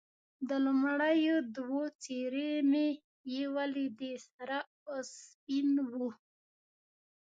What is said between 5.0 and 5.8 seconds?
سپین.